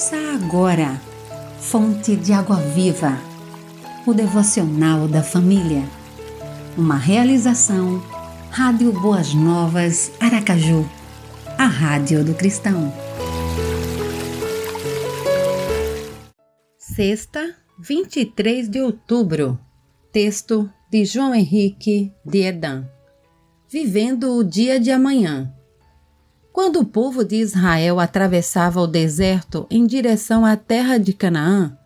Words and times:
Ouça 0.00 0.16
agora, 0.32 0.98
Fonte 1.58 2.16
de 2.16 2.32
Água 2.32 2.56
Viva, 2.56 3.18
o 4.06 4.14
devocional 4.14 5.06
da 5.06 5.22
família. 5.22 5.84
Uma 6.74 6.96
realização, 6.96 8.02
Rádio 8.50 8.92
Boas 8.92 9.34
Novas, 9.34 10.10
Aracaju, 10.18 10.88
a 11.58 11.66
Rádio 11.66 12.24
do 12.24 12.32
Cristão. 12.32 12.90
Sexta, 16.78 17.54
23 17.78 18.70
de 18.70 18.80
outubro. 18.80 19.60
Texto 20.10 20.72
de 20.90 21.04
João 21.04 21.34
Henrique 21.34 22.10
de 22.24 22.40
Edan. 22.40 22.88
Vivendo 23.70 24.34
o 24.34 24.42
dia 24.42 24.80
de 24.80 24.90
amanhã. 24.90 25.54
Quando 26.70 26.82
o 26.82 26.88
povo 26.88 27.24
de 27.24 27.34
Israel 27.34 27.98
atravessava 27.98 28.80
o 28.80 28.86
deserto 28.86 29.66
em 29.68 29.84
direção 29.84 30.46
à 30.46 30.54
terra 30.56 30.98
de 30.98 31.12
Canaã, 31.12 31.76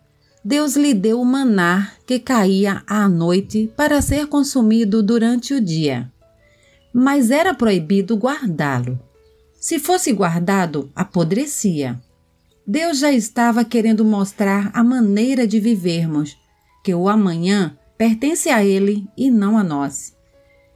Deus 0.43 0.75
lhe 0.75 0.93
deu 0.93 1.19
o 1.19 1.25
maná 1.25 1.91
que 2.05 2.19
caía 2.19 2.83
à 2.85 3.09
noite 3.09 3.73
para 3.75 3.99
ser 3.99 4.27
consumido 4.27 5.01
durante 5.01 5.55
o 5.55 5.59
dia. 5.59 6.13
Mas 6.93 7.31
era 7.31 7.51
proibido 7.51 8.15
guardá-lo. 8.15 8.99
Se 9.59 9.79
fosse 9.79 10.13
guardado, 10.13 10.91
apodrecia. 10.95 11.99
Deus 12.67 12.99
já 12.99 13.11
estava 13.11 13.65
querendo 13.65 14.05
mostrar 14.05 14.69
a 14.71 14.83
maneira 14.83 15.47
de 15.47 15.59
vivermos, 15.59 16.37
que 16.83 16.93
o 16.93 17.09
amanhã 17.09 17.75
pertence 17.97 18.49
a 18.49 18.63
Ele 18.63 19.03
e 19.17 19.31
não 19.31 19.57
a 19.57 19.63
nós. 19.63 20.14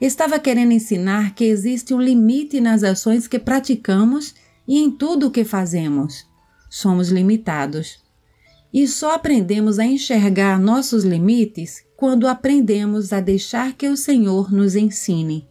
Estava 0.01 0.39
querendo 0.39 0.71
ensinar 0.71 1.35
que 1.35 1.43
existe 1.43 1.93
um 1.93 1.99
limite 1.99 2.61
nas 2.61 2.83
ações 2.83 3.27
que 3.27 3.37
praticamos 3.37 4.33
e 4.67 4.77
em 4.77 4.89
tudo 4.89 5.27
o 5.27 5.31
que 5.31 5.43
fazemos. 5.43 6.25
Somos 6.69 7.09
limitados. 7.09 7.99
E 8.73 8.87
só 8.87 9.15
aprendemos 9.15 9.79
a 9.79 9.85
enxergar 9.85 10.59
nossos 10.59 11.03
limites 11.03 11.83
quando 11.97 12.27
aprendemos 12.27 13.11
a 13.11 13.19
deixar 13.19 13.73
que 13.73 13.87
o 13.87 13.97
Senhor 13.97 14.53
nos 14.53 14.75
ensine. 14.75 15.47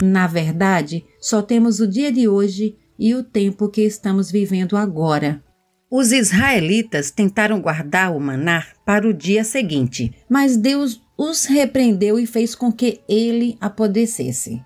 Na 0.00 0.26
verdade, 0.26 1.04
só 1.20 1.42
temos 1.42 1.80
o 1.80 1.86
dia 1.86 2.12
de 2.12 2.28
hoje 2.28 2.76
e 2.98 3.14
o 3.14 3.24
tempo 3.24 3.68
que 3.68 3.82
estamos 3.82 4.30
vivendo 4.30 4.76
agora. 4.76 5.42
Os 5.90 6.12
israelitas 6.12 7.10
tentaram 7.10 7.60
guardar 7.60 8.14
o 8.14 8.20
maná 8.20 8.64
para 8.86 9.08
o 9.08 9.12
dia 9.12 9.42
seguinte, 9.42 10.14
mas 10.28 10.56
Deus 10.56 11.02
os 11.22 11.44
repreendeu 11.44 12.18
e 12.18 12.26
fez 12.26 12.54
com 12.54 12.72
que 12.72 13.02
ele 13.06 13.58
apodrecesse. 13.60 14.64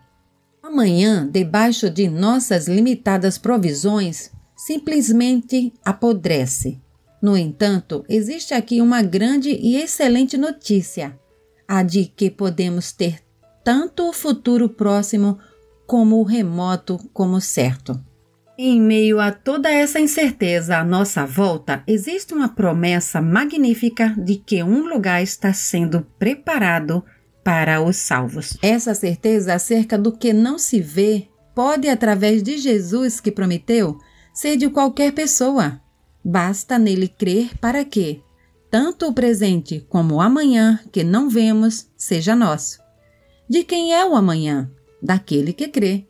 Amanhã, 0.62 1.28
debaixo 1.28 1.90
de 1.90 2.08
nossas 2.08 2.68
limitadas 2.68 3.36
provisões, 3.36 4.30
simplesmente 4.56 5.72
apodrece. 5.84 6.80
No 7.20 7.36
entanto, 7.36 8.04
existe 8.08 8.54
aqui 8.54 8.80
uma 8.80 9.02
grande 9.02 9.50
e 9.50 9.74
excelente 9.74 10.36
notícia: 10.36 11.18
a 11.66 11.82
de 11.82 12.04
que 12.04 12.30
podemos 12.30 12.92
ter 12.92 13.18
tanto 13.64 14.08
o 14.08 14.12
futuro 14.12 14.68
próximo 14.68 15.36
como 15.88 16.20
o 16.20 16.22
remoto 16.22 17.00
como 17.12 17.40
certo. 17.40 18.00
Em 18.56 18.80
meio 18.80 19.18
a 19.18 19.32
toda 19.32 19.68
essa 19.68 19.98
incerteza 19.98 20.78
à 20.78 20.84
nossa 20.84 21.26
volta, 21.26 21.82
existe 21.88 22.32
uma 22.32 22.48
promessa 22.48 23.20
magnífica 23.20 24.14
de 24.16 24.36
que 24.36 24.62
um 24.62 24.86
lugar 24.86 25.20
está 25.20 25.52
sendo 25.52 26.06
preparado 26.20 27.04
para 27.42 27.82
os 27.82 27.96
salvos. 27.96 28.56
Essa 28.62 28.94
certeza 28.94 29.54
acerca 29.54 29.98
do 29.98 30.16
que 30.16 30.32
não 30.32 30.56
se 30.56 30.80
vê 30.80 31.26
pode, 31.52 31.88
através 31.88 32.44
de 32.44 32.56
Jesus 32.56 33.18
que 33.18 33.32
prometeu, 33.32 33.98
ser 34.32 34.56
de 34.56 34.70
qualquer 34.70 35.12
pessoa. 35.12 35.80
Basta 36.24 36.78
nele 36.78 37.08
crer 37.08 37.58
para 37.58 37.84
que, 37.84 38.22
tanto 38.70 39.08
o 39.08 39.12
presente 39.12 39.84
como 39.88 40.14
o 40.14 40.20
amanhã 40.20 40.78
que 40.92 41.02
não 41.02 41.28
vemos, 41.28 41.88
seja 41.96 42.36
nosso. 42.36 42.78
De 43.48 43.64
quem 43.64 43.92
é 43.92 44.06
o 44.06 44.14
amanhã? 44.14 44.70
Daquele 45.02 45.52
que 45.52 45.66
crê. 45.66 46.06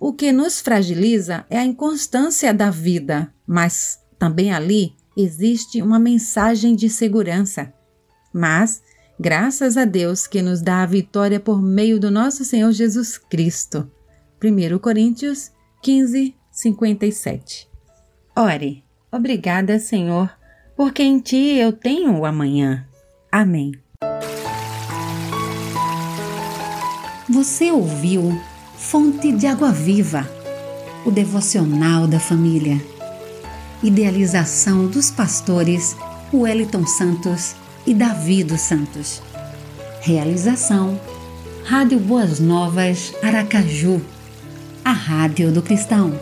O 0.00 0.12
que 0.12 0.30
nos 0.30 0.60
fragiliza 0.60 1.44
é 1.50 1.58
a 1.58 1.64
inconstância 1.64 2.54
da 2.54 2.70
vida, 2.70 3.32
mas 3.44 3.98
também 4.16 4.52
ali 4.52 4.94
existe 5.16 5.82
uma 5.82 5.98
mensagem 5.98 6.76
de 6.76 6.88
segurança. 6.88 7.72
Mas, 8.32 8.80
graças 9.18 9.76
a 9.76 9.84
Deus 9.84 10.28
que 10.28 10.40
nos 10.40 10.62
dá 10.62 10.82
a 10.82 10.86
vitória 10.86 11.40
por 11.40 11.60
meio 11.60 11.98
do 11.98 12.12
nosso 12.12 12.44
Senhor 12.44 12.70
Jesus 12.70 13.18
Cristo. 13.18 13.90
1 14.42 14.78
Coríntios 14.78 15.50
15, 15.82 16.32
57. 16.52 17.68
Ore, 18.36 18.84
obrigada, 19.10 19.80
Senhor, 19.80 20.30
porque 20.76 21.02
em 21.02 21.18
Ti 21.18 21.56
eu 21.56 21.72
tenho 21.72 22.16
o 22.18 22.24
amanhã. 22.24 22.86
Amém. 23.32 23.72
Você 27.28 27.72
ouviu 27.72 28.40
Fonte 28.78 29.32
de 29.32 29.46
Água 29.46 29.72
Viva, 29.72 30.30
o 31.04 31.10
devocional 31.10 32.06
da 32.06 32.20
família. 32.20 32.80
Idealização 33.82 34.86
dos 34.86 35.10
pastores 35.10 35.96
Wellington 36.32 36.86
Santos 36.86 37.56
e 37.86 37.92
Davi 37.92 38.42
dos 38.44 38.62
Santos. 38.62 39.20
Realização 40.00 40.98
Rádio 41.64 41.98
Boas 41.98 42.40
Novas 42.40 43.12
Aracaju, 43.22 44.00
a 44.84 44.92
Rádio 44.92 45.52
do 45.52 45.60
Cristão. 45.60 46.18